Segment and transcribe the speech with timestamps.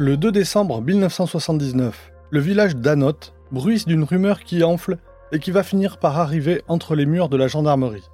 [0.00, 4.96] Le 2 décembre 1979, le village d'Anote bruisse d'une rumeur qui enfle
[5.32, 8.08] et qui va finir par arriver entre les murs de la gendarmerie.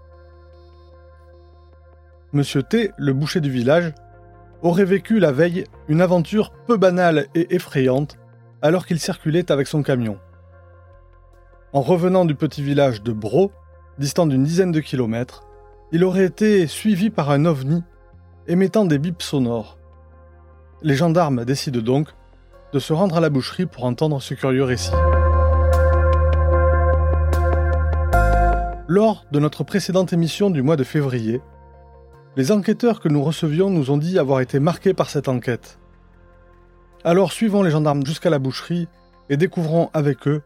[2.33, 3.93] Monsieur T, le boucher du village,
[4.63, 8.17] aurait vécu la veille une aventure peu banale et effrayante
[8.63, 10.19] alors qu'il circulait avec son camion.
[11.75, 13.53] En revenant du petit village de Bro,
[13.99, 15.43] distant d'une dizaine de kilomètres,
[15.93, 17.83] il aurait été suivi par un ovni
[18.47, 19.77] émettant des bips sonores.
[20.87, 22.09] Les gendarmes décident donc
[22.75, 24.93] de se rendre à la boucherie pour entendre ce curieux récit.
[28.87, 31.41] Lors de notre précédente émission du mois de février,
[32.37, 35.79] les enquêteurs que nous recevions nous ont dit avoir été marqués par cette enquête.
[37.03, 38.87] Alors suivons les gendarmes jusqu'à la boucherie
[39.31, 40.43] et découvrons avec eux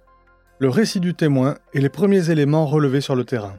[0.61, 3.55] le récit du témoin et les premiers éléments relevés sur le terrain.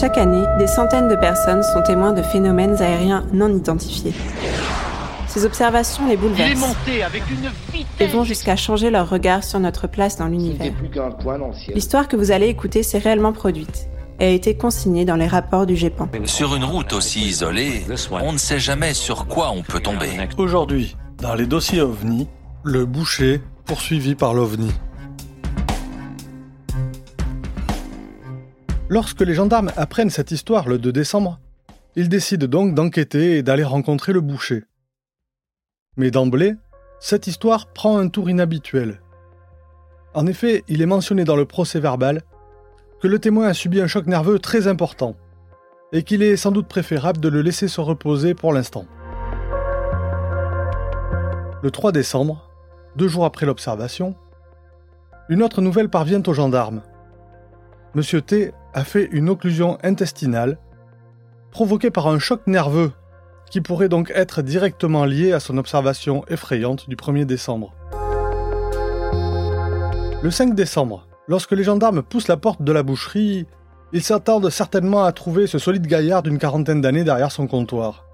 [0.00, 4.12] Chaque année, des centaines de personnes sont témoins de phénomènes aériens non identifiés.
[5.28, 6.74] Ces observations les bouleversent
[8.00, 10.72] et vont jusqu'à changer leur regard sur notre place dans l'univers.
[11.72, 15.66] L'histoire que vous allez écouter s'est réellement produite et a été consignée dans les rapports
[15.66, 16.08] du GEPAN.
[16.24, 20.10] Sur une route aussi isolée, on ne sait jamais sur quoi on peut tomber.
[20.38, 22.26] Aujourd'hui, dans les dossiers OVNI,
[22.64, 24.72] le boucher poursuivi par l'OVNI.
[28.94, 31.40] Lorsque les gendarmes apprennent cette histoire le 2 décembre,
[31.96, 34.62] ils décident donc d'enquêter et d'aller rencontrer le boucher.
[35.96, 36.54] Mais d'emblée,
[37.00, 39.00] cette histoire prend un tour inhabituel.
[40.14, 42.22] En effet, il est mentionné dans le procès verbal
[43.00, 45.16] que le témoin a subi un choc nerveux très important
[45.90, 48.86] et qu'il est sans doute préférable de le laisser se reposer pour l'instant.
[51.64, 52.48] Le 3 décembre,
[52.94, 54.14] deux jours après l'observation,
[55.28, 56.82] une autre nouvelle parvient aux gendarmes.
[57.96, 60.58] Monsieur T a fait une occlusion intestinale
[61.52, 62.92] provoquée par un choc nerveux
[63.48, 67.72] qui pourrait donc être directement lié à son observation effrayante du 1er décembre.
[70.22, 73.46] Le 5 décembre, lorsque les gendarmes poussent la porte de la boucherie,
[73.92, 78.04] ils s'attendent certainement à trouver ce solide gaillard d'une quarantaine d'années derrière son comptoir.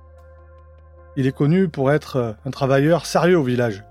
[1.16, 3.84] Il est connu pour être un travailleur sérieux au village.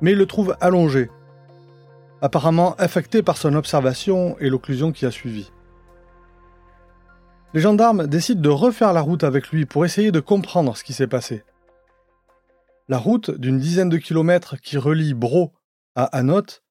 [0.00, 1.10] Mais ils le trouvent allongé,
[2.22, 5.50] apparemment affecté par son observation et l'occlusion qui a suivi.
[7.52, 10.92] Les gendarmes décident de refaire la route avec lui pour essayer de comprendre ce qui
[10.92, 11.42] s'est passé.
[12.88, 15.52] La route d'une dizaine de kilomètres qui relie Bro
[15.96, 16.62] à Anote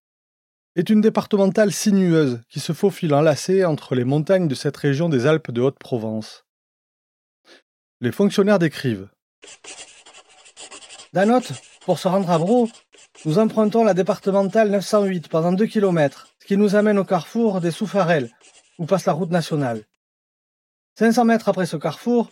[0.76, 5.26] est une départementale sinueuse qui se faufile enlacée entre les montagnes de cette région des
[5.26, 6.46] Alpes de Haute-Provence.
[8.00, 9.10] Les fonctionnaires décrivent.
[11.12, 11.52] D'Anote,
[11.86, 12.70] pour se rendre à Bro,
[13.25, 17.72] nous empruntons la départementale 908 pendant 2 km, ce qui nous amène au carrefour des
[17.72, 18.30] Soufarelles,
[18.78, 19.84] où passe la route nationale.
[20.97, 22.30] 500 mètres après ce carrefour,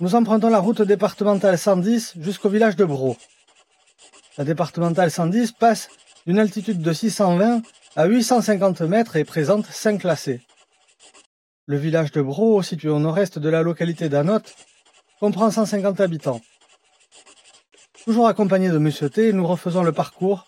[0.00, 3.16] nous empruntons la route départementale 110 jusqu'au village de Bro.
[4.36, 5.88] La départementale 110 passe
[6.26, 7.62] d'une altitude de 620
[7.94, 10.40] à 850 mètres et présente 5 classés.
[11.66, 14.54] Le village de Bro, situé au nord-est de la localité d'Anote,
[15.20, 16.40] comprend 150 habitants.
[18.06, 20.46] Toujours accompagné de Monsieur T, nous refaisons le parcours,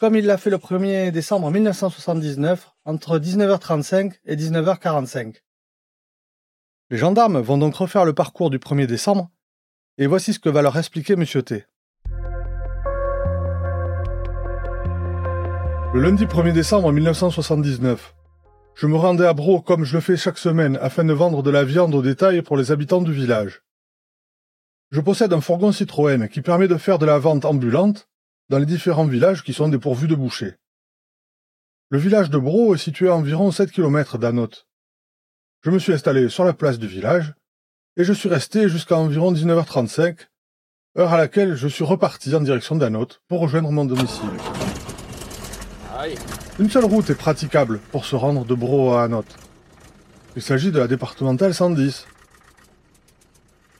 [0.00, 5.36] comme il l'a fait le 1er décembre 1979, entre 19h35 et 19h45.
[6.90, 9.30] Les gendarmes vont donc refaire le parcours du 1er décembre,
[9.96, 11.66] et voici ce que va leur expliquer Monsieur T.
[15.94, 18.16] Le lundi 1er décembre 1979,
[18.74, 21.50] je me rendais à Bro comme je le fais chaque semaine afin de vendre de
[21.50, 23.62] la viande au détail pour les habitants du village.
[24.90, 28.08] Je possède un fourgon Citroën qui permet de faire de la vente ambulante
[28.48, 30.54] dans les différents villages qui sont dépourvus de bouchers.
[31.90, 34.66] Le village de Bro est situé à environ 7 km d'Anote.
[35.62, 37.34] Je me suis installé sur la place du village
[37.98, 40.28] et je suis resté jusqu'à environ 19h35,
[40.96, 44.30] heure à laquelle je suis reparti en direction d'Anote pour rejoindre mon domicile.
[46.58, 49.36] Une seule route est praticable pour se rendre de Bro à Anote.
[50.36, 52.06] Il s'agit de la départementale 110.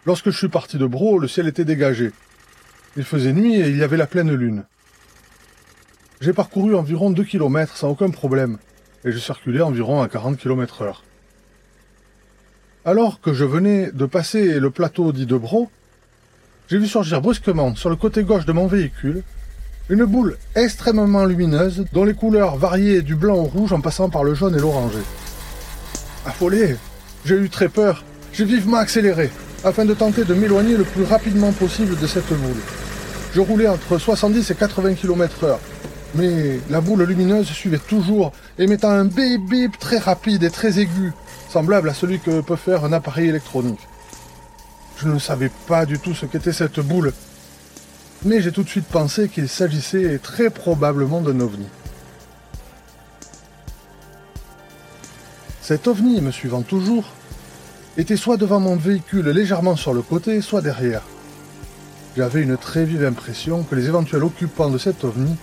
[0.08, 2.12] Lorsque je suis parti de Bro, le ciel était dégagé.
[2.96, 4.64] Il faisait nuit et il y avait la pleine lune.
[6.22, 8.56] J'ai parcouru environ 2 km sans aucun problème,
[9.05, 11.05] et je circulais environ à 40 km heure.
[12.87, 15.70] Alors que je venais de passer le plateau dit de Bro,
[16.69, 19.22] j'ai vu surgir brusquement sur le côté gauche de mon véhicule
[19.90, 24.25] une boule extrêmement lumineuse dont les couleurs variaient du blanc au rouge en passant par
[24.25, 25.00] le jaune et l'orangé.
[26.25, 26.76] Affolé,
[27.26, 29.31] j'ai eu très peur, j'ai vivement accéléré
[29.64, 32.62] afin de tenter de m'éloigner le plus rapidement possible de cette boule.
[33.34, 35.60] Je roulais entre 70 et 80 km heure,
[36.14, 41.12] mais la boule lumineuse suivait toujours, émettant un bip bip très rapide et très aigu,
[41.50, 43.87] semblable à celui que peut faire un appareil électronique.
[44.96, 47.12] Je ne savais pas du tout ce qu'était cette boule,
[48.25, 51.66] mais j'ai tout de suite pensé qu'il s'agissait très probablement d'un ovni.
[55.60, 57.05] Cet ovni, me suivant toujours,
[57.99, 61.03] était soit devant mon véhicule légèrement sur le côté, soit derrière.
[62.17, 65.35] J'avais une très vive impression que les éventuels occupants de cet ovni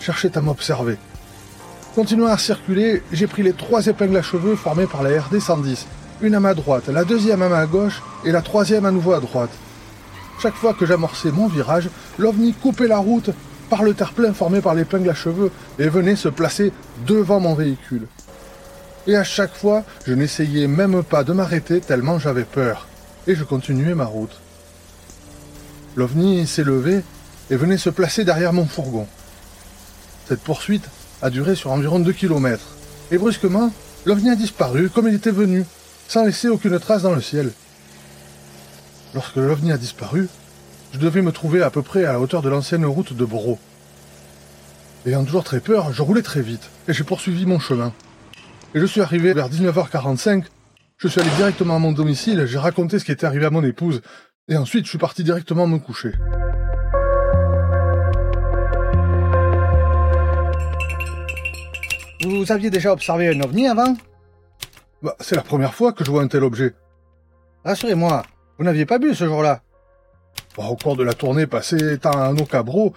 [0.00, 0.98] cherchaient à m'observer.
[1.94, 5.86] Continuant à circuler, j'ai pris les trois épingles à cheveux formées par la RD 110,
[6.20, 9.20] une à ma droite, la deuxième à ma gauche et la troisième à nouveau à
[9.20, 9.52] droite.
[10.42, 13.30] Chaque fois que j'amorçais mon virage, l'ovni coupait la route
[13.70, 16.70] par le terre-plein formé par l'épingle à cheveux et venait se placer
[17.06, 18.08] devant mon véhicule.
[19.06, 22.86] Et à chaque fois, je n'essayais même pas de m'arrêter tellement j'avais peur,
[23.26, 24.40] et je continuais ma route.
[25.94, 27.02] L'ovni s'est levé
[27.50, 29.06] et venait se placer derrière mon fourgon.
[30.26, 30.88] Cette poursuite
[31.22, 32.60] a duré sur environ 2 km,
[33.10, 33.72] et brusquement,
[34.06, 35.64] l'ovni a disparu comme il était venu,
[36.08, 37.52] sans laisser aucune trace dans le ciel.
[39.14, 40.28] Lorsque l'OVNI a disparu,
[40.92, 43.58] je devais me trouver à peu près à la hauteur de l'ancienne route de Bro.
[45.06, 47.92] Ayant toujours très peur, je roulais très vite et j'ai poursuivi mon chemin.
[48.74, 50.44] Et je suis arrivé vers 19h45.
[50.96, 53.62] Je suis allé directement à mon domicile, j'ai raconté ce qui était arrivé à mon
[53.62, 54.00] épouse
[54.48, 56.12] et ensuite je suis parti directement me coucher.
[62.24, 63.96] Vous aviez déjà observé un ovni avant?
[65.02, 66.74] Bah, C'est la première fois que je vois un tel objet.
[67.64, 68.24] Rassurez-moi,
[68.58, 69.62] vous n'aviez pas bu ce jour-là?
[70.56, 72.94] Bah, Au cours de la tournée passée étant un Ocabro,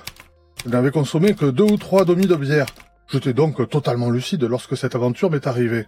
[0.66, 2.68] je n'avais consommé que deux ou trois demi de bière.
[3.10, 5.88] J'étais donc totalement lucide lorsque cette aventure m'est arrivée.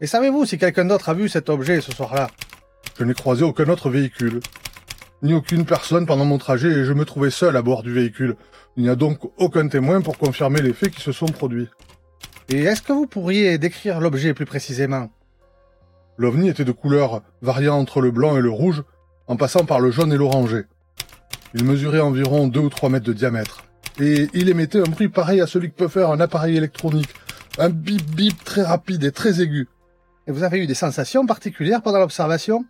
[0.00, 2.28] Et savez-vous si quelqu'un d'autre a vu cet objet ce soir-là?
[2.98, 4.40] Je n'ai croisé aucun autre véhicule,
[5.22, 8.36] ni aucune personne pendant mon trajet et je me trouvais seul à bord du véhicule.
[8.76, 11.68] Il n'y a donc aucun témoin pour confirmer les faits qui se sont produits.
[12.50, 15.10] Et est-ce que vous pourriez décrire l'objet plus précisément?
[16.18, 18.82] L'ovni était de couleur variant entre le blanc et le rouge,
[19.28, 20.64] en passant par le jaune et l'orangé.
[21.54, 23.64] Il mesurait environ 2 ou 3 mètres de diamètre,
[24.00, 27.10] et il émettait un bruit pareil à celui que peut faire un appareil électronique,
[27.58, 29.68] un bip bip très rapide et très aigu.
[30.26, 32.64] Et vous avez eu des sensations particulières pendant l'observation?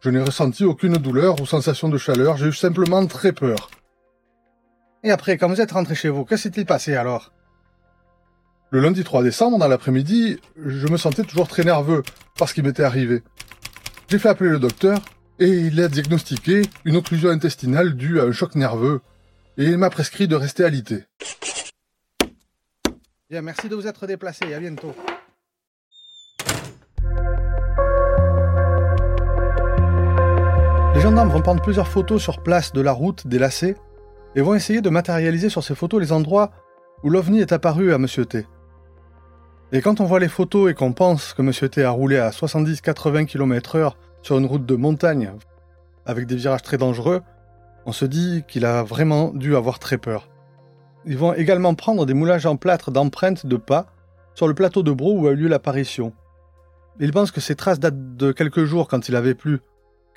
[0.00, 3.70] Je n'ai ressenti aucune douleur ou sensation de chaleur, j'ai eu simplement très peur.
[5.02, 7.32] Et après, quand vous êtes rentré chez vous, que s'est-il passé alors?
[8.70, 12.02] Le lundi 3 décembre, dans l'après-midi, je me sentais toujours très nerveux
[12.36, 13.22] parce qu'il m'était arrivé.
[14.08, 15.00] J'ai fait appeler le docteur
[15.38, 19.00] et il a diagnostiqué une occlusion intestinale due à un choc nerveux
[19.58, 21.04] et il m'a prescrit de rester alité.
[23.30, 24.94] Bien, merci de vous être déplacé, à bientôt.
[30.94, 33.76] Les gendarmes vont prendre plusieurs photos sur place de la route des lacets
[34.34, 36.52] et vont essayer de matérialiser sur ces photos les endroits
[37.02, 38.46] où l'OVNI est apparu à Monsieur T.
[39.72, 42.30] Et quand on voit les photos et qu'on pense que Monsieur T a roulé à
[42.30, 45.32] 70-80 km heure sur une route de montagne,
[46.06, 47.22] avec des virages très dangereux,
[47.86, 50.28] on se dit qu'il a vraiment dû avoir très peur.
[51.06, 53.86] Ils vont également prendre des moulages en plâtre d'empreintes de pas
[54.34, 56.12] sur le plateau de Bro où a eu lieu l'apparition.
[56.98, 59.60] Ils pensent que ces traces datent de quelques jours quand il avait plu,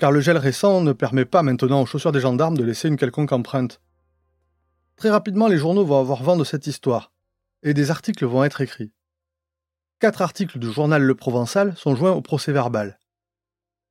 [0.00, 2.96] car le gel récent ne permet pas maintenant aux chaussures des gendarmes de laisser une
[2.96, 3.80] quelconque empreinte.
[4.96, 7.12] Très rapidement, les journaux vont avoir vent de cette histoire,
[7.62, 8.92] et des articles vont être écrits.
[10.00, 12.98] Quatre articles du journal Le Provençal sont joints au procès verbal.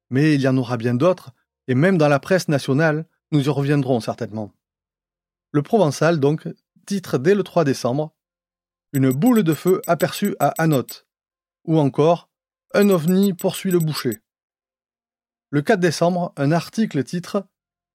[0.09, 1.31] Mais il y en aura bien d'autres,
[1.67, 4.51] et même dans la presse nationale, nous y reviendrons certainement.
[5.51, 6.47] Le Provençal, donc,
[6.85, 8.13] titre dès le 3 décembre
[8.93, 11.07] Une boule de feu aperçue à Anote,
[11.65, 12.29] ou encore
[12.73, 14.21] Un ovni poursuit le boucher.
[15.49, 17.47] Le 4 décembre, un article titre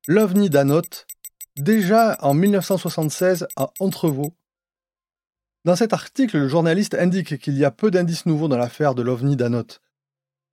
[0.06, 1.06] L'ovni d'Anote,
[1.56, 4.34] déjà en 1976 à Entrevaux,
[5.64, 9.00] dans cet article, le journaliste indique qu'il y a peu d'indices nouveaux dans l'affaire de
[9.00, 9.80] l'OVNI d'Anote.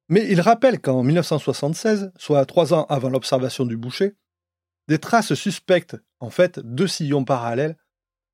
[0.07, 4.15] Mais il rappelle qu'en 1976, soit trois ans avant l'observation du boucher,
[4.87, 7.77] des traces suspectes, en fait deux sillons parallèles,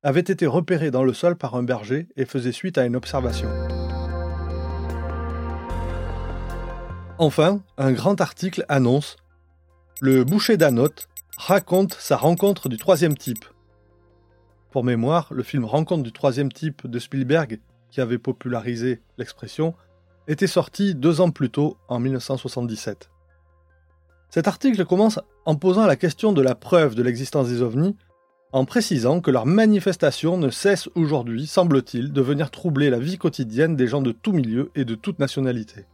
[0.02, 3.50] avaient été repérées dans le sol par un berger et faisaient suite à une observation.
[7.18, 9.16] Enfin, un grand article annonce
[10.00, 13.44] Le boucher d'Anote raconte sa rencontre du troisième type,
[14.70, 17.58] pour mémoire, le film Rencontre du troisième type de Spielberg,
[17.90, 19.74] qui avait popularisé l'expression,
[20.26, 23.10] était sorti deux ans plus tôt, en 1977.
[24.28, 27.96] Cet article commence en posant la question de la preuve de l'existence des ovnis,
[28.52, 33.74] en précisant que leur manifestation ne cesse aujourd'hui, semble-t-il, de venir troubler la vie quotidienne
[33.74, 35.86] des gens de tout milieu et de toute nationalité.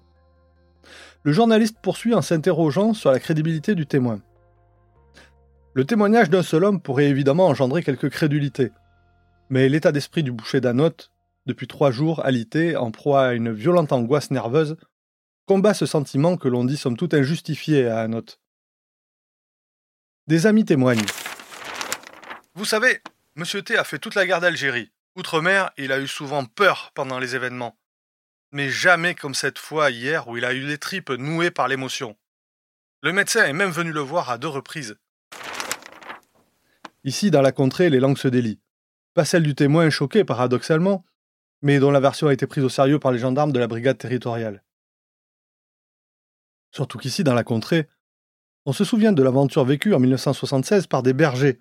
[1.22, 4.18] Le journaliste poursuit en s'interrogeant sur la crédibilité du témoin.
[5.72, 8.72] Le témoignage d'un seul homme pourrait évidemment engendrer quelque crédulité.
[9.50, 11.12] Mais l'état d'esprit du boucher d'Anote,
[11.46, 14.74] depuis trois jours alité, en proie à une violente angoisse nerveuse,
[15.46, 18.40] combat ce sentiment que l'on dit somme toute injustifié à un hôte.
[20.26, 21.04] Des amis témoignent.
[22.54, 23.02] Vous savez,
[23.36, 24.90] Monsieur T a fait toute la guerre d'Algérie.
[25.16, 27.76] Outre-mer, il a eu souvent peur pendant les événements.
[28.50, 32.16] Mais jamais comme cette fois hier où il a eu les tripes nouées par l'émotion.
[33.02, 34.96] Le médecin est même venu le voir à deux reprises.
[37.04, 38.62] Ici, dans la contrée, les langues se délient.
[39.12, 41.04] Pas celle du témoin choqué, paradoxalement,
[41.60, 43.98] mais dont la version a été prise au sérieux par les gendarmes de la brigade
[43.98, 44.64] territoriale.
[46.70, 47.88] Surtout qu'ici, dans la contrée,
[48.66, 51.58] on se souvient de l'aventure vécue en 1976 par des bergers,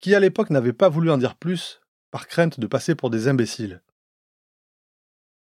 [0.00, 1.80] qui à l'époque n'avaient pas voulu en dire plus,
[2.10, 3.82] par crainte de passer pour des imbéciles.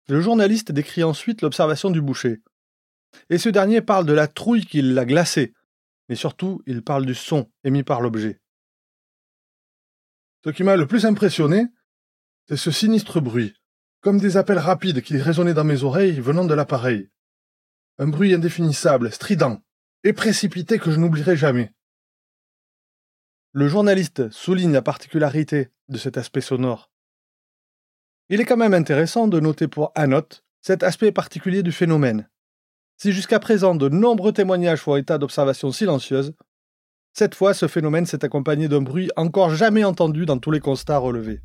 [0.07, 2.41] Le journaliste décrit ensuite l'observation du boucher.
[3.29, 5.53] Et ce dernier parle de la trouille qui l'a glacé,
[6.09, 8.39] mais surtout il parle du son émis par l'objet.
[10.43, 11.65] Ce qui m'a le plus impressionné,
[12.47, 13.53] c'est ce sinistre bruit,
[14.01, 17.09] comme des appels rapides qui résonnaient dans mes oreilles venant de l'appareil.
[17.97, 19.61] Un bruit indéfinissable, strident,
[20.03, 21.73] et précipité que je n'oublierai jamais.
[23.53, 26.91] Le journaliste souligne la particularité de cet aspect sonore.
[28.29, 32.29] Il est quand même intéressant de noter pour Anote cet aspect particulier du phénomène.
[32.97, 36.33] Si jusqu'à présent de nombreux témoignages font état d'observations silencieuses,
[37.13, 40.97] cette fois ce phénomène s'est accompagné d'un bruit encore jamais entendu dans tous les constats
[40.97, 41.41] relevés.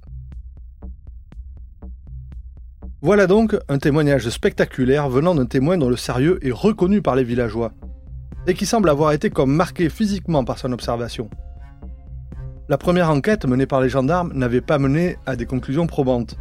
[3.01, 7.25] Voilà donc un témoignage spectaculaire venant d'un témoin dont le sérieux est reconnu par les
[7.25, 7.73] villageois,
[8.47, 11.31] et qui semble avoir été comme marqué physiquement par son observation.
[12.69, 16.37] La première enquête menée par les gendarmes n'avait pas mené à des conclusions probantes.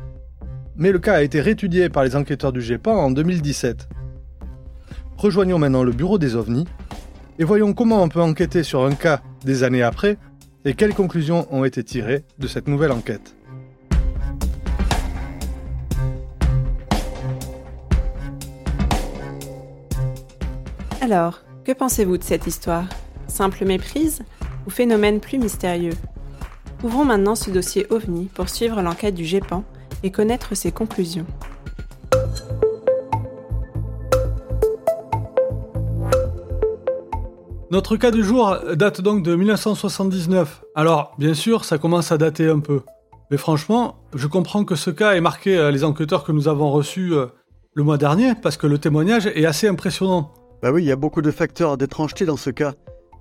[0.75, 3.89] Mais le cas a été réétudié par les enquêteurs du GEPAN en 2017.
[5.17, 6.67] Rejoignons maintenant le bureau des ovnis
[7.37, 10.17] et voyons comment on peut enquêter sur un cas des années après
[10.65, 13.35] et quelles conclusions ont été tirées de cette nouvelle enquête.
[21.01, 22.85] Alors, que pensez-vous de cette histoire?
[23.27, 24.23] Simple méprise
[24.65, 25.93] ou phénomène plus mystérieux?
[26.83, 29.63] Ouvrons maintenant ce dossier OVNI pour suivre l'enquête du GEPAN
[30.03, 31.25] et connaître ses conclusions.
[37.69, 40.63] Notre cas du jour date donc de 1979.
[40.75, 42.81] Alors, bien sûr, ça commence à dater un peu.
[43.29, 46.69] Mais franchement, je comprends que ce cas ait marqué euh, les enquêteurs que nous avons
[46.69, 47.27] reçus euh,
[47.73, 50.33] le mois dernier, parce que le témoignage est assez impressionnant.
[50.61, 52.73] Bah oui, il y a beaucoup de facteurs d'étrangeté dans ce cas.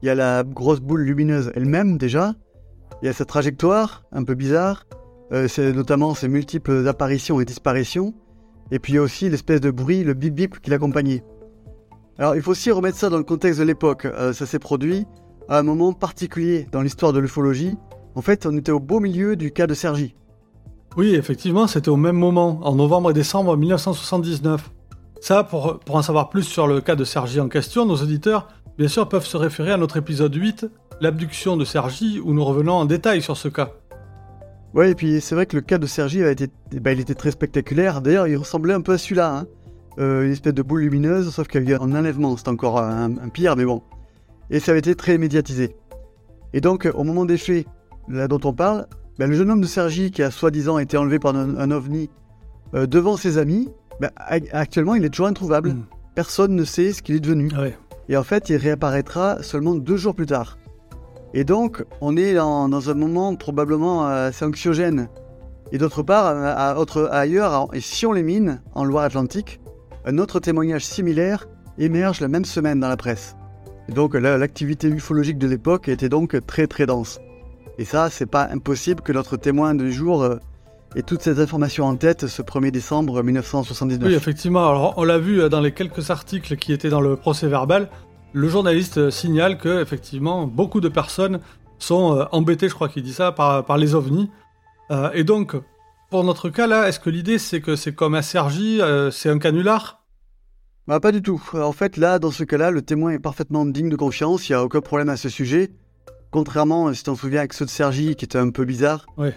[0.02, 2.34] Il y a la grosse boule lumineuse elle-même déjà,
[3.02, 4.86] il y a sa trajectoire, un peu bizarre,
[5.32, 8.12] euh, c'est notamment ses multiples apparitions et disparitions,
[8.70, 11.24] et puis il y a aussi l'espèce de bruit, le bip bip qui l'accompagnait.
[12.18, 14.04] Alors il faut aussi remettre ça dans le contexte de l'époque.
[14.04, 15.06] Euh, ça s'est produit
[15.48, 17.76] à un moment particulier dans l'histoire de l'ufologie.
[18.14, 20.14] En fait, on était au beau milieu du cas de Sergi.
[20.96, 24.70] Oui, effectivement, c'était au même moment, en novembre et décembre 1979.
[25.20, 28.48] Ça, pour, pour en savoir plus sur le cas de Sergi en question, nos auditeurs,
[28.78, 30.66] bien sûr, peuvent se référer à notre épisode 8
[31.00, 33.72] l'abduction de Sergi, où nous revenons en détail sur ce cas.
[34.72, 36.48] Ouais, et puis c'est vrai que le cas de Sergi a été,
[36.80, 38.00] bah, il était très spectaculaire.
[38.00, 39.38] D'ailleurs, il ressemblait un peu à celui-là.
[39.38, 39.46] Hein.
[39.98, 42.36] Euh, une espèce de boule lumineuse, sauf qu'il y a eu un enlèvement.
[42.36, 43.82] C'est encore un, pire, mais bon.
[44.48, 45.76] Et ça avait été très médiatisé.
[46.52, 47.66] Et donc, au moment des faits,
[48.08, 48.86] là dont on parle,
[49.18, 52.08] bah, le jeune homme de Sergi, qui a soi-disant été enlevé par un, ovni
[52.74, 53.68] euh, devant ses amis,
[54.00, 54.10] bah,
[54.52, 55.70] actuellement, il est toujours introuvable.
[55.70, 55.84] Hmm.
[56.14, 57.50] Personne ne sait ce qu'il est devenu.
[58.08, 60.58] Et en fait, il réapparaîtra seulement deux jours plus tard.
[61.34, 65.08] Et donc, on est dans, un moment probablement assez anxiogène.
[65.70, 69.60] Et d'autre part, à, autre, ailleurs, et si on les mine, en Loire-Atlantique,
[70.04, 71.46] un autre témoignage similaire
[71.78, 73.36] émerge la même semaine dans la presse.
[73.88, 77.20] Et donc l'activité ufologique de l'époque était donc très très dense.
[77.78, 80.38] Et ça, c'est pas impossible que notre témoin du jour
[80.94, 84.08] euh, ait toutes ces informations en tête ce 1er décembre 1979.
[84.08, 84.68] Oui, effectivement.
[84.68, 87.88] Alors, on l'a vu euh, dans les quelques articles qui étaient dans le procès verbal.
[88.32, 91.40] Le journaliste signale que effectivement beaucoup de personnes
[91.82, 94.30] sont euh, embêtées, je crois qu'il dit ça, par, les ovnis.
[94.90, 95.56] Euh, et donc,
[96.10, 99.30] pour notre cas là, est-ce que l'idée c'est que c'est comme un Sergi, euh, c'est
[99.30, 100.04] un canular?
[100.86, 101.40] Bah pas du tout.
[101.54, 104.56] En fait là, dans ce cas-là, le témoin est parfaitement digne de confiance, il n'y
[104.56, 105.70] a aucun problème à ce sujet.
[106.30, 109.06] Contrairement, si t'en souviens, avec ceux de Sergi qui était un peu bizarre.
[109.16, 109.30] Oui.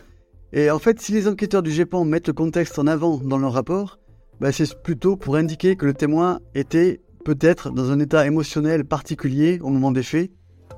[0.53, 3.53] Et en fait, si les enquêteurs du GEPAN mettent le contexte en avant dans leur
[3.53, 3.97] rapport,
[4.39, 9.59] bah, c'est plutôt pour indiquer que le témoin était peut-être dans un état émotionnel particulier
[9.63, 10.31] au moment des faits,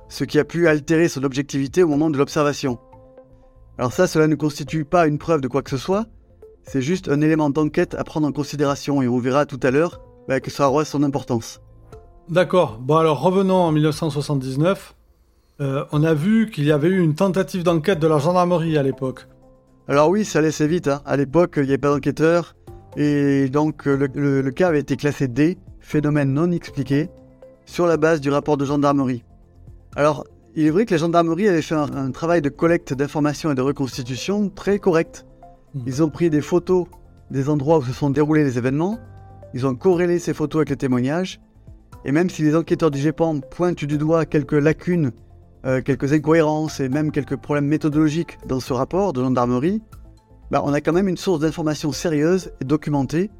[0.08, 2.80] ce qui a pu altérer son objectivité au moment de l'observation.
[3.78, 6.06] Alors ça, cela ne constitue pas une preuve de quoi que ce soit,
[6.64, 10.02] c'est juste un élément d'enquête à prendre en considération et on verra tout à l'heure
[10.30, 11.62] bah, que ça aura son importance.
[12.30, 14.96] D'accord, bon alors revenons en 1979.
[15.62, 18.84] Euh, on a vu qu'il y avait eu une tentative d'enquête de la gendarmerie à
[18.84, 19.28] l'époque.
[19.88, 20.88] Alors oui, ça laissait vite.
[20.88, 21.02] Hein.
[21.06, 22.56] À l'époque, il n'y avait pas d'enquêteur.
[22.98, 27.10] Et donc le, le, cas avait été classé D, phénomène non expliqué,
[27.66, 29.24] sur la base du rapport de gendarmerie.
[29.96, 30.26] Alors,
[30.56, 33.62] il est vrai que la gendarmerie avait fait un, travail de collecte d'informations et de
[33.62, 35.26] reconstitution très correct.
[35.74, 35.82] Hmm.
[35.86, 36.88] Ils ont pris des photos
[37.32, 39.00] des endroits où se sont déroulés les événements,
[39.54, 41.42] ils ont corrélé ces photos avec les témoignages,
[42.06, 45.12] et même si les enquêteurs du GEPAN pointent du doigt quelques lacunes,
[45.66, 49.82] euh, quelques incohérences et même quelques problèmes méthodologiques dans ce rapport de gendarmerie,
[50.52, 53.32] bah, on a quand même une source d'information sérieuse et documentée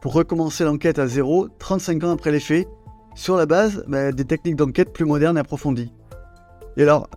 [0.00, 2.68] pour recommencer l'enquête à zéro 35 ans après les faits,
[3.14, 5.92] sur la base bah, des techniques d'enquête plus modernes et approfondies.
[6.76, 7.08] Et alors,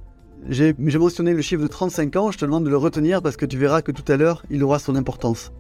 [0.48, 3.46] j'ai mentionné le chiffre de 35 ans, je te demande de le retenir parce que
[3.46, 5.52] tu verras que tout à l'heure, il aura son importance.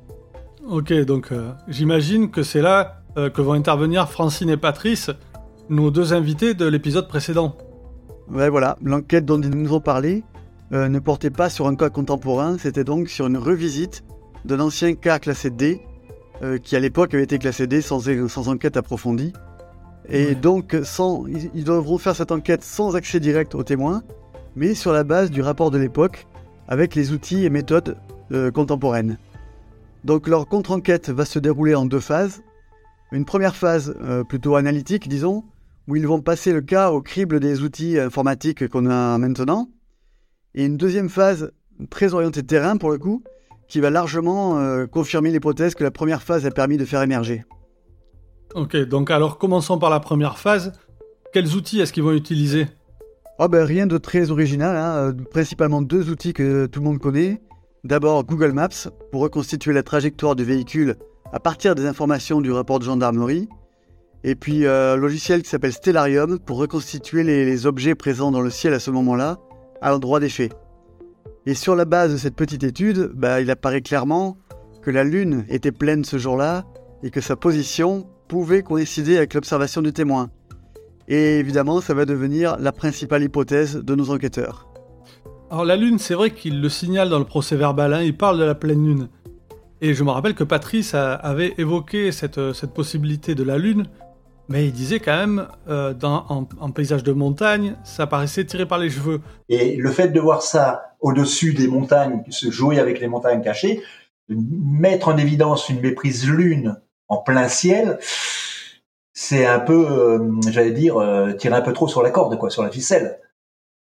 [0.67, 5.09] Ok, donc euh, j'imagine que c'est là euh, que vont intervenir Francine et Patrice,
[5.69, 7.57] nos deux invités de l'épisode précédent.
[8.31, 10.24] Ouais, voilà, l'enquête dont ils nous ont parlé
[10.74, 14.03] euh, ne portait pas sur un cas contemporain, c'était donc sur une revisite
[14.46, 15.81] d'un ancien cas classé D,
[16.62, 19.34] qui à l'époque avait été classé D sans, sans enquête approfondie.
[20.10, 24.03] Et donc, sans, ils, devront faire cette enquête sans accès direct aux témoins,
[24.55, 26.27] mais sur la base du rapport de l'époque,
[26.67, 27.98] avec les outils et méthodes
[28.31, 29.17] euh, contemporaines.
[30.03, 32.41] Donc leur contre-enquête va se dérouler en deux phases.
[33.12, 35.43] Une première phase euh, plutôt analytique, disons,
[35.88, 39.70] où ils vont passer le cas au crible des outils informatiques qu'on a maintenant.
[40.56, 41.51] Et une deuxième phase
[41.89, 43.24] très orientée terrain pour le coup,
[43.67, 47.46] qui va largement euh, confirmer l'hypothèse que la première phase a permis de faire émerger.
[48.56, 50.72] Ok, donc alors commençons par la première phase.
[51.34, 52.67] Quels outils est-ce qu'ils vont utiliser?
[53.39, 54.96] Oh ben, Rien de très original, hein.
[54.96, 57.41] Euh, principalement deux outils que tout le monde connaît.
[57.84, 60.96] D'abord Google Maps pour reconstituer la trajectoire du véhicule
[61.32, 63.48] à partir des informations du rapport de gendarmerie.
[64.24, 68.50] Et puis euh, un logiciel qui s'appelle Stellarium pour reconstituer les, objets présents dans le
[68.50, 69.38] ciel à ce moment-là,
[69.81, 70.53] à l'endroit des faits.
[71.45, 74.38] Et sur la base de cette petite étude, bah, il apparaît clairement
[74.81, 76.65] que la Lune était pleine ce jour-là
[77.03, 80.29] et que sa position pouvait coïncider avec l'observation du témoin.
[81.07, 84.68] Et évidemment, ça va devenir la principale hypothèse de nos enquêteurs.
[85.50, 88.37] Alors la Lune, c'est vrai qu'il le signale dans le procès verbal, hein, il parle
[88.37, 89.07] de la pleine Lune.
[89.79, 93.85] Et je me rappelle que Patrice avait évoqué cette, possibilité de la Lune,
[94.50, 98.77] mais il disait quand même, euh, dans, en, paysage de montagne, ça paraissait tiré par
[98.77, 99.22] les cheveux.
[99.50, 103.81] Et le fait de voir ça au-dessus des montagnes, se jouer avec les montagnes cachées,
[104.29, 108.00] mettre en évidence une méprise lune en plein ciel,
[109.14, 110.20] c'est un peu, euh,
[110.51, 113.20] j'allais dire, euh, tirer un peu trop sur la corde, quoi, sur la ficelle.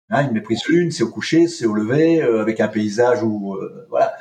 [0.10, 3.56] Hein, une méprise lune, c'est au coucher, c'est au lever, euh, avec un paysage où,
[3.89, 4.13] voilà.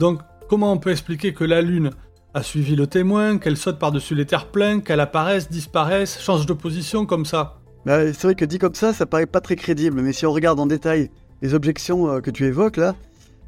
[0.00, 1.90] Donc, comment on peut expliquer que la lune
[2.34, 6.52] a suivi le témoin, qu'elle saute par-dessus les terres pleines, qu'elle apparaisse, disparaisse, change de
[6.52, 10.00] position comme ça bah, C'est vrai que dit comme ça, ça paraît pas très crédible,
[10.00, 11.10] mais si on regarde en détail
[11.42, 12.94] les objections que tu évoques là,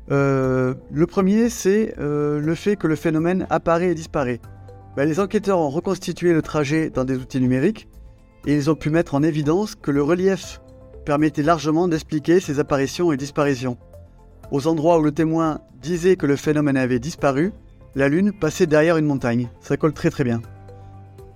[0.09, 4.41] le premier c'est le fait que le phénomène apparaît et disparaît.
[4.97, 7.89] Bah, les enquêteurs ont reconstitué le trajet dans des outils numériques
[8.47, 10.61] et ils ont pu mettre en évidence que le relief
[11.05, 13.79] permettait largement d'expliquer ces apparitions et disparitions.
[14.51, 17.53] Aux endroits où le témoin disait que le phénomène avait disparu,
[17.95, 19.51] la Lune passait derrière une montagne.
[19.61, 20.41] Ça colle très très bien.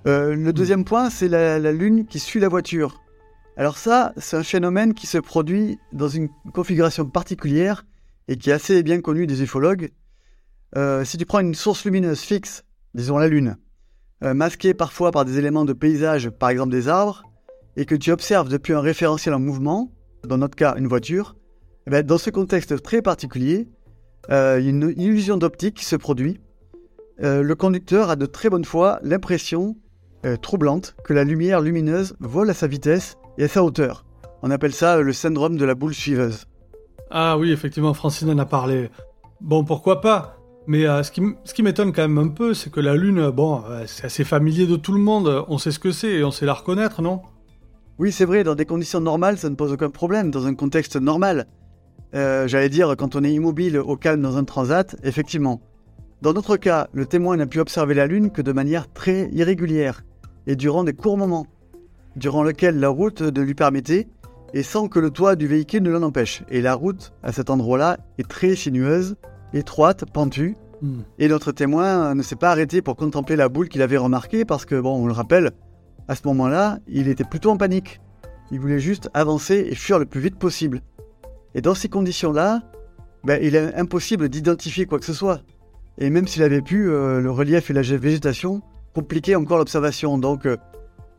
[0.07, 3.01] Euh, le deuxième point, c'est la, Lune qui suit la voiture.
[3.57, 7.85] Alors ça, c'est un phénomène qui se produit dans une configuration particulière
[8.29, 9.90] et qui est assez bien connu des ufologues.
[10.77, 12.64] Euh, si tu prends une source lumineuse fixe
[12.95, 13.57] disons la Lune,
[14.23, 17.23] euh, masqué parfois par des éléments de paysage, par exemple des arbres,
[17.77, 19.93] et que tu observes depuis un référentiel en mouvement,
[20.25, 21.37] dans notre cas une voiture,
[21.87, 23.69] eh ben, dans ce contexte très particulier,
[24.31, 26.40] euh, une, illusion d'optique qui se produit.
[27.22, 29.77] Euh, le conducteur a de très bonne fois l'impression
[30.40, 34.07] troublante que la lumière lumineuse vole à sa vitesse et à sa hauteur.
[34.40, 36.46] On appelle ça le syndrome de la boule suiveuse.
[37.11, 38.90] Ah oui, effectivement, Francine en a parlé.
[39.40, 40.38] Bon, pourquoi pas?
[40.66, 43.85] Mais euh, ce qui, m'étonne quand même un peu, c'est que la Lune, bon, euh,
[43.87, 46.46] c'est assez familier de tout le monde, on sait ce que c'est et on sait
[46.46, 47.20] la reconnaître, non?
[47.98, 50.96] Oui, c'est vrai, dans des conditions normales, ça ne pose aucun problème, dans un contexte
[50.96, 51.46] normal.
[52.14, 55.61] Euh, j'allais dire, quand on est immobile au calme dans un transat, effectivement.
[56.25, 60.07] Dans notre cas, le témoin n'a pu observer la Lune que de manière très irrégulière,
[60.47, 61.47] et durant des courts moments,
[62.17, 64.09] durant lesquels la route ne lui permettait,
[64.55, 66.43] et sans que le toit du véhicule ne l'en empêche.
[66.49, 69.17] Et la route, à cet endroit-là, est très sinueuse,
[69.53, 70.57] étroite, pentue.
[70.81, 71.03] Hmm.
[71.19, 74.65] Et notre témoin ne s'est pas arrêté pour contempler la boule qu'il avait remarquée parce
[74.65, 75.51] que, bon, on le rappelle,
[76.09, 78.01] à ce moment-là, il était plutôt en panique.
[78.51, 80.81] Il voulait juste avancer et fuir le plus vite possible.
[81.55, 82.63] Et dans ces conditions-là,
[83.25, 85.43] ben, il est impossible d'identifier quoi que ce soit.
[85.98, 88.62] Et même s'il avait pu, euh, le relief et la végétation
[88.94, 90.18] compliquaient encore l'observation.
[90.18, 90.57] Donc, euh,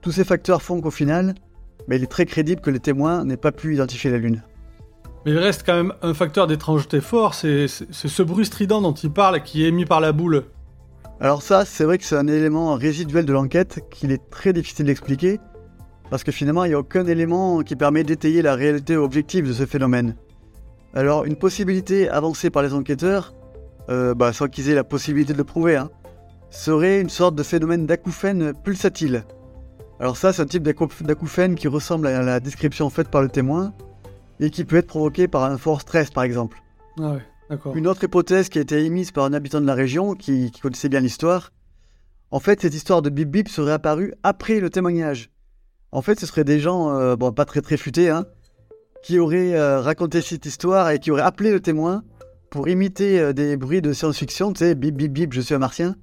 [0.02, 1.36] tous ces facteurs font qu'au final,
[1.88, 4.44] ben, il est très crédible que les témoins n'aient pas pu identifier la Lune.
[5.26, 9.12] Mais il reste quand même un facteur d'étrangeté fort, c'est ce bruit strident dont il
[9.12, 10.44] parle qui est émis par la boule.
[11.20, 14.86] Alors ça, c'est vrai que c'est un élément résiduel de l'enquête qu'il est très difficile
[14.86, 15.40] d'expliquer,
[16.10, 19.54] parce que finalement, il n'y a aucun élément qui permet d'étayer la réalité objective de
[19.54, 20.16] ce phénomène.
[20.94, 23.34] Alors, une possibilité avancée par les enquêteurs,
[23.90, 25.90] euh, bah, sans qu'ils aient la possibilité de le prouver, hein,
[26.50, 29.24] serait une sorte de phénomène d'acouphène pulsatile.
[30.00, 33.74] Alors ça, c'est un type d'acouphène qui ressemble à la description faite par le témoin,
[34.40, 36.62] et qui peut être provoqué par un fort stress, par exemple.
[37.00, 37.76] Ah ouais, d'accord.
[37.76, 40.90] Une autre hypothèse qui a été émise par un habitant de la région, qui, connaissait
[40.90, 41.52] bien l'histoire,
[42.32, 45.30] en fait, cette histoire de bip bip serait apparue après le témoignage.
[45.92, 48.26] En fait, ce seraient des gens, euh, bon, pas très très futés, hein,
[49.04, 52.04] qui auraient euh, raconté cette histoire et qui auraient appelé le témoin
[52.56, 55.60] pour imiter euh, des bruits de science-fiction, tu sais, bip bip bip, je suis un
[55.60, 55.98] martien,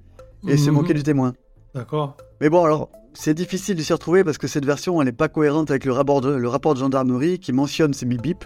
[0.47, 0.75] et se mhm.
[0.75, 1.33] moquer du témoin.
[1.73, 2.15] D'accord.
[2.41, 5.29] Mais bon, alors, c'est difficile de s'y retrouver parce que cette version, elle n'est pas
[5.29, 8.45] cohérente avec le rapport, de, le rapport de gendarmerie qui mentionne ces bip bip.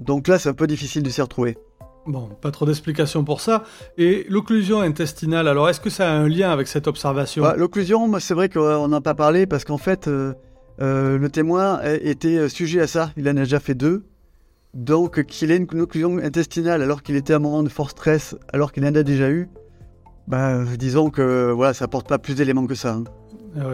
[0.00, 1.56] Donc là, c'est un peu difficile de s'y retrouver.
[2.06, 3.64] Bon, pas trop d'explications pour ça.
[3.96, 7.42] Et l'occlusion intestinale, alors est-ce que ça a un lien avec cette observation?
[7.42, 10.34] Bah, L'occlusion, c'est vrai qu'on n'en a pas parlé parce qu'en fait, euh,
[10.82, 13.12] euh, le témoin était sujet à ça.
[13.16, 14.04] Il en a déjà fait deux.
[14.74, 18.36] Donc qu'il ait une occlusion intestinale alors qu'il était à un moment de fort stress,
[18.52, 19.48] alors qu'il en a déjà eu,
[20.28, 22.94] bah, disons que voilà, ça apporte pas plus d'éléments que ça.
[22.94, 23.04] Hein.
[23.56, 23.64] Ah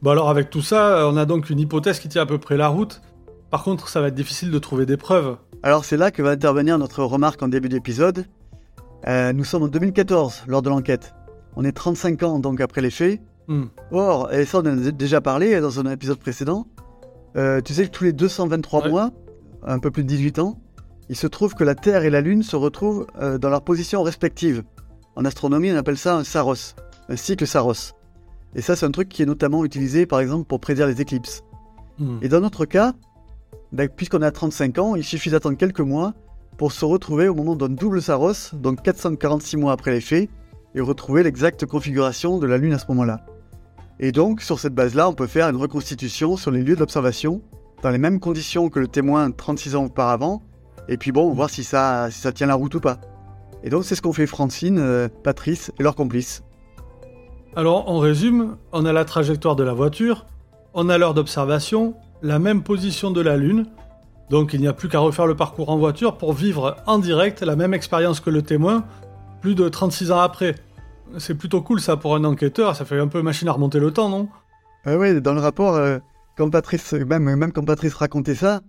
[0.00, 2.56] bon alors avec tout ça, on a donc une hypothèse qui tient à peu près
[2.56, 3.00] la route.
[3.50, 5.36] Par contre, ça va être difficile de trouver des preuves.
[5.62, 8.26] Alors c'est là que va intervenir notre remarque en début d'épisode.
[9.06, 11.14] Euh, nous sommes en 2014 lors de l'enquête.
[11.54, 13.20] On est 35 ans donc après les faits.
[13.46, 13.66] Hmm.
[13.92, 16.66] Or, et ça on en a déjà parlé dans un épisode précédent,
[17.36, 19.10] euh, tu sais que tous les 223 mois,
[19.64, 20.58] un peu plus de 18 ans,
[21.08, 24.02] il se trouve que la Terre et la Lune se retrouvent euh, dans leurs positions
[24.02, 24.62] respectives.
[25.16, 26.74] En astronomie, on appelle ça un saros,
[27.08, 27.92] un cycle saros.
[28.54, 31.42] Et ça, c'est un truc qui est notamment utilisé, par exemple, pour prédire les éclipses.
[31.98, 32.18] Hmm.
[32.22, 32.94] Et dans notre cas,
[33.72, 36.14] ben, puisqu'on a 35 ans, il suffit d'attendre quelques mois
[36.58, 40.28] pour se retrouver au moment d'un double Saros, donc 446 mois après les faits,
[40.74, 43.24] et retrouver l'exacte configuration de la Lune à ce moment-là.
[44.00, 47.42] Et donc, sur cette base-là, on peut faire une reconstitution sur les lieux d'observation,
[47.82, 50.42] dans les mêmes conditions que le témoin 36 ans auparavant,
[50.88, 52.98] et puis bon, voir si ça, si ça tient la route ou pas.
[53.64, 56.42] Et donc, c'est ce qu'ont fait Francine, euh, Patrice et leurs complices.
[57.54, 60.26] Alors, on résume, on a la trajectoire de la voiture,
[60.74, 63.66] on a l'heure d'observation, la même position de la Lune,
[64.30, 67.42] donc il n'y a plus qu'à refaire le parcours en voiture pour vivre en direct
[67.42, 68.84] la même expérience que le témoin,
[69.42, 70.54] plus de 36 ans après.
[71.18, 73.90] C'est plutôt cool ça pour un enquêteur, ça fait un peu machine à remonter le
[73.90, 74.28] temps, non?
[74.86, 75.98] Ah oui, dans le rapport, euh,
[76.36, 78.62] quand Patrice, même, même quand Patrice racontait ça,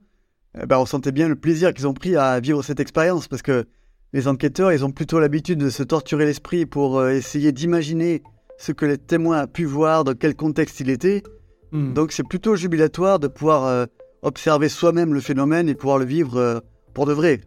[0.61, 3.41] eh ben, on sentait bien le plaisir qu'ils ont pris à vivre cette expérience, parce
[3.41, 3.65] que
[4.13, 8.21] les enquêteurs, ils ont plutôt l'habitude de se torturer l'esprit pour euh, essayer d'imaginer
[8.57, 11.23] ce que les témoins a pu voir, dans quel contexte il était.
[11.71, 11.93] Hmm.
[11.93, 13.85] Donc c'est plutôt jubilatoire de pouvoir euh,
[14.21, 16.59] observer soi-même le phénomène et pouvoir le vivre euh,
[16.93, 17.41] pour de vrai.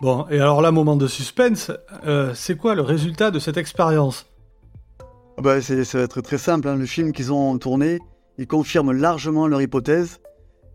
[0.00, 1.72] Bon, et alors là, moment de suspense,
[2.06, 4.26] euh, c'est quoi le résultat de cette expérience?
[5.36, 6.76] Ah bah, c'est, Ça va être très simple, hein.
[6.76, 7.98] le film qu'ils ont tourné,
[8.38, 10.20] il confirme largement leur hypothèse,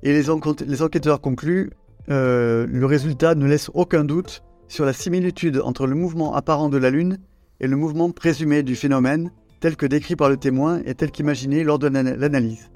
[0.04, 1.72] et les, enquêteurs concluent,
[2.08, 6.90] le résultat ne laisse aucun doute sur la similitude entre le mouvement apparent de la
[6.90, 7.20] Lune
[7.60, 11.64] et le mouvement présumé du phénomène, tel que décrit par le témoin et tel qu'imaginé
[11.64, 12.70] lors de l'analyse.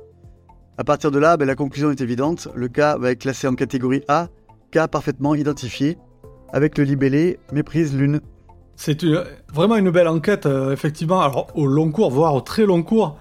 [0.78, 3.56] À partir de là, ben, la conclusion est évidente, le cas va être classé en
[3.56, 4.28] catégorie A,
[4.72, 5.98] cas parfaitement identifié,
[6.54, 8.22] avec le libellé méprise lune.
[8.76, 9.04] C'est
[9.52, 13.20] vraiment une belle enquête, euh, effectivement, au long cours, voire au très long cours.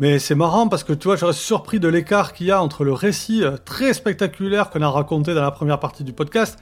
[0.00, 2.62] Mais c'est marrant parce que tu vois, je reste surpris de l'écart qu'il y a
[2.62, 6.58] entre le récit euh, très spectaculaire qu'on a raconté dans la première partie du podcast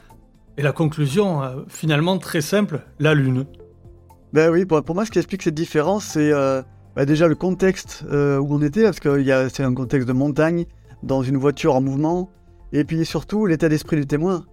[0.59, 3.47] et la conclusion euh, finalement très simple, la lune.
[4.33, 6.61] Ben oui, pour, moi, ce qui explique cette différence, c'est euh,
[6.97, 10.67] bah, déjà le contexte euh, où on était, parce que c'est un contexte de montagne,
[11.05, 12.29] dans une voiture en mouvement,
[12.73, 14.45] et puis surtout l'état d'esprit du témoin,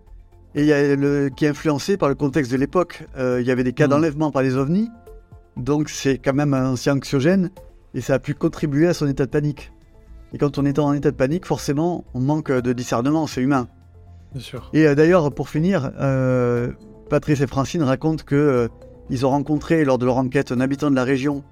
[0.54, 3.04] et y a le, qui est influencé par le contexte de l'époque.
[3.18, 3.90] Il y avait des cas mm.
[3.90, 4.90] d'enlèvement par les ovnis,
[5.58, 7.50] donc c'est quand même un ancien anxiogène,
[7.96, 9.72] et ça a pu contribuer à son état de panique.
[10.34, 13.68] Et quand on est en état de panique, forcément, on manque de discernement, c'est humain.
[14.34, 14.70] Bien sûr.
[14.74, 15.92] Et d'ailleurs, pour finir,
[17.10, 18.70] Patrice et Francine racontent que
[19.10, 21.44] ils ont rencontré lors de leur enquête un habitant de la région,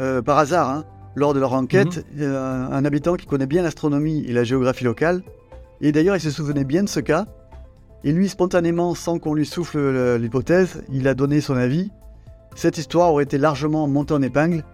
[0.00, 2.22] euh, par hasard, hein, lors de leur enquête, mhm.
[2.22, 5.22] euh, un habitant qui connaît bien l'astronomie et la géographie locale.
[5.80, 7.26] Et d'ailleurs, il se souvenait bien de ce cas.
[8.04, 11.90] Et lui, spontanément, sans qu'on lui souffle l'hypothèse, il a donné son avis.
[12.54, 14.64] Cette histoire aurait été largement montée en épingle.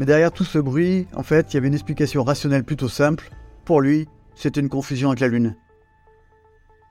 [0.00, 3.30] Mais derrière tout ce bruit, en fait, il y avait une explication rationnelle plutôt simple.
[3.66, 5.56] Pour lui, c'était une confusion avec la Lune.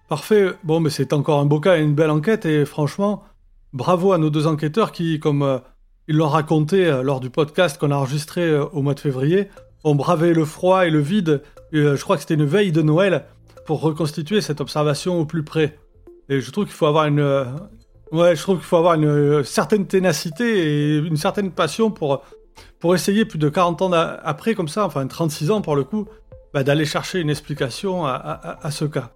[0.08, 0.52] Parfait.
[0.64, 2.46] Bon, mais c'est encore un beau cas et une belle enquête.
[2.46, 3.24] Et franchement,
[3.74, 5.58] bravo à nos deux enquêteurs qui, comme euh,
[6.08, 9.48] ils l'ont raconté euh, lors du podcast qu'on a enregistré euh, au mois de février,
[9.84, 11.42] ont bravé le froid et le vide.
[11.72, 13.26] je crois que c'était une veille de Noël
[13.66, 15.80] pour reconstituer cette observation au plus près.
[16.30, 17.48] Et je trouve qu'il faut avoir une,
[18.12, 22.24] Ouais, je trouve qu'il faut avoir une certaine ténacité et une certaine passion pour,
[22.80, 26.06] pour essayer plus de 40 ans après, comme ça, enfin 36 ans pour le coup,
[26.54, 29.12] bah, d'aller chercher une explication à, ce cas.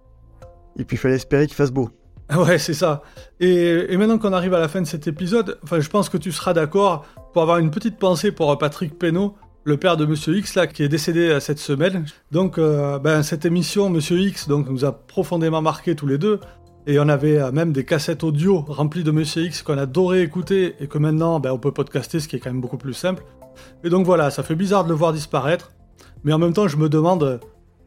[0.78, 1.90] Et puis il fallait espérer qu'il fasse beau.
[2.34, 3.02] Ouais, c'est ça.
[3.38, 6.32] Et, maintenant qu'on arrive à la fin de cet épisode, enfin, je pense que tu
[6.32, 10.54] seras d'accord pour avoir une petite pensée pour Patrick Penaud, le père de Monsieur X
[10.54, 12.06] là, qui est décédé euh, cette semaine.
[12.30, 16.40] Donc, euh, ben, cette émission, Monsieur X, donc, nous a profondément marqué tous les deux.
[16.86, 20.76] Et on avait euh, même des cassettes audio remplies de Monsieur X qu'on adorait écouter
[20.80, 23.24] et que maintenant, ben, on peut podcaster, ce qui est quand même beaucoup plus simple.
[23.82, 25.72] Et donc voilà, ça fait bizarre de le voir disparaître.
[26.24, 27.40] Mais en même temps, je me demande,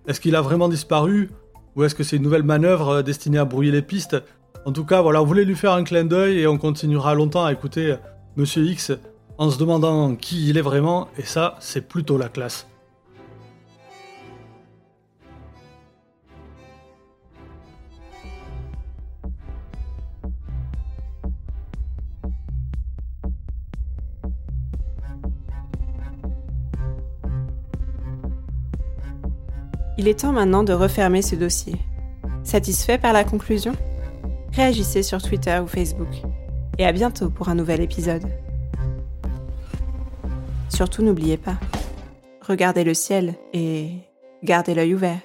[0.07, 1.29] est-ce qu'il a vraiment disparu
[1.75, 4.17] Ou est-ce que c'est une nouvelle manœuvre destinée à brouiller les pistes?
[4.65, 7.45] En tout cas, voilà, on voulait lui faire un clin d'œil et on continuera longtemps
[7.45, 7.95] à écouter
[8.35, 8.91] Monsieur X
[9.37, 12.67] en se demandant qui il est vraiment, et ça, c'est plutôt la classe.
[29.97, 31.75] Il est temps maintenant de refermer ce dossier.
[32.43, 33.73] Satisfait par la conclusion?
[34.53, 36.21] Réagissez sur Twitter ou Facebook.
[36.77, 38.23] Et à bientôt pour un nouvel épisode.
[40.69, 41.57] Surtout n'oubliez pas,
[42.41, 43.89] regardez le ciel et
[44.43, 45.19] gardez l'œil ouvert.